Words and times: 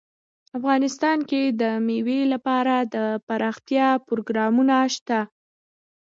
افغانستان 0.57 1.19
کې 1.29 1.41
د 1.61 1.63
مېوې 1.87 2.21
لپاره 2.33 2.75
دپرمختیا 2.95 3.87
پروګرامونه 4.07 4.75
شته. 4.95 5.19